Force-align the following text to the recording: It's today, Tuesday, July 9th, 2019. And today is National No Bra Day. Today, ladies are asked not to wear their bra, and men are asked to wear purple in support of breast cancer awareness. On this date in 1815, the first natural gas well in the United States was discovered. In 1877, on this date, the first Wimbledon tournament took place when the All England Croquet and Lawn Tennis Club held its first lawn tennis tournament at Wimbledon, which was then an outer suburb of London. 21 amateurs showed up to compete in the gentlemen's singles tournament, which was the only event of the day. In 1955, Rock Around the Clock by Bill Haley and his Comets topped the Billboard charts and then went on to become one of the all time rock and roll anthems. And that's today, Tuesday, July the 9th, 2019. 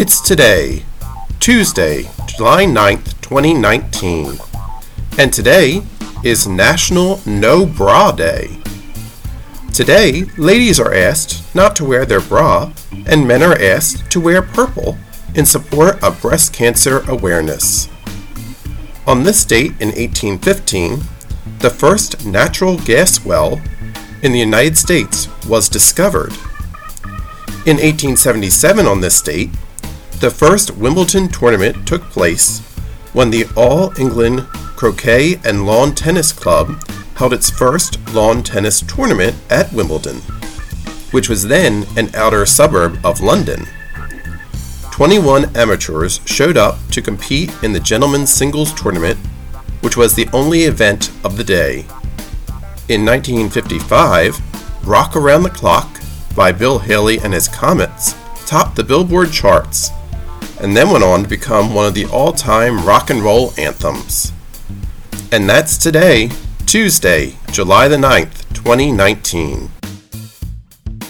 It's 0.00 0.20
today, 0.20 0.84
Tuesday, 1.40 2.08
July 2.28 2.66
9th, 2.66 3.20
2019. 3.20 4.38
And 5.18 5.32
today 5.32 5.82
is 6.22 6.46
National 6.46 7.20
No 7.26 7.66
Bra 7.66 8.12
Day. 8.12 8.62
Today, 9.74 10.22
ladies 10.36 10.78
are 10.78 10.94
asked 10.94 11.52
not 11.52 11.74
to 11.74 11.84
wear 11.84 12.06
their 12.06 12.20
bra, 12.20 12.72
and 13.06 13.26
men 13.26 13.42
are 13.42 13.60
asked 13.60 14.08
to 14.12 14.20
wear 14.20 14.40
purple 14.40 14.96
in 15.34 15.44
support 15.44 16.00
of 16.00 16.22
breast 16.22 16.52
cancer 16.52 17.00
awareness. 17.08 17.88
On 19.04 19.24
this 19.24 19.44
date 19.44 19.72
in 19.80 19.88
1815, 19.88 21.00
the 21.58 21.70
first 21.70 22.24
natural 22.24 22.78
gas 22.78 23.24
well 23.24 23.60
in 24.22 24.30
the 24.30 24.38
United 24.38 24.78
States 24.78 25.26
was 25.48 25.68
discovered. 25.68 26.34
In 27.66 27.78
1877, 27.78 28.86
on 28.86 29.00
this 29.00 29.20
date, 29.20 29.50
the 30.20 30.30
first 30.30 30.76
Wimbledon 30.76 31.28
tournament 31.28 31.86
took 31.86 32.02
place 32.02 32.58
when 33.12 33.30
the 33.30 33.46
All 33.56 33.96
England 34.00 34.40
Croquet 34.74 35.40
and 35.44 35.64
Lawn 35.64 35.94
Tennis 35.94 36.32
Club 36.32 36.82
held 37.14 37.32
its 37.32 37.50
first 37.50 37.98
lawn 38.12 38.42
tennis 38.42 38.80
tournament 38.80 39.36
at 39.48 39.72
Wimbledon, 39.72 40.16
which 41.12 41.28
was 41.28 41.46
then 41.46 41.86
an 41.96 42.12
outer 42.16 42.44
suburb 42.46 42.98
of 43.04 43.20
London. 43.20 43.66
21 44.90 45.56
amateurs 45.56 46.20
showed 46.24 46.56
up 46.56 46.78
to 46.90 47.00
compete 47.00 47.52
in 47.62 47.72
the 47.72 47.80
gentlemen's 47.80 48.32
singles 48.32 48.72
tournament, 48.74 49.18
which 49.82 49.96
was 49.96 50.14
the 50.14 50.28
only 50.32 50.62
event 50.62 51.12
of 51.22 51.36
the 51.36 51.44
day. 51.44 51.80
In 52.88 53.04
1955, 53.04 54.86
Rock 54.86 55.14
Around 55.14 55.44
the 55.44 55.50
Clock 55.50 56.00
by 56.34 56.50
Bill 56.50 56.80
Haley 56.80 57.18
and 57.20 57.32
his 57.32 57.46
Comets 57.46 58.16
topped 58.46 58.74
the 58.74 58.84
Billboard 58.84 59.30
charts 59.30 59.90
and 60.60 60.76
then 60.76 60.90
went 60.90 61.04
on 61.04 61.22
to 61.22 61.28
become 61.28 61.74
one 61.74 61.86
of 61.86 61.94
the 61.94 62.06
all 62.06 62.32
time 62.32 62.84
rock 62.84 63.10
and 63.10 63.22
roll 63.22 63.52
anthems. 63.58 64.32
And 65.30 65.48
that's 65.48 65.76
today, 65.76 66.30
Tuesday, 66.66 67.36
July 67.50 67.88
the 67.88 67.96
9th, 67.96 68.46
2019. 68.54 69.77